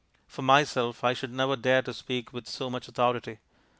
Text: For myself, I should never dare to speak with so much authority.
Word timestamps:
For 0.25 0.41
myself, 0.41 1.03
I 1.03 1.13
should 1.13 1.31
never 1.31 1.55
dare 1.55 1.83
to 1.83 1.93
speak 1.93 2.33
with 2.33 2.47
so 2.47 2.71
much 2.71 2.87
authority. 2.87 3.37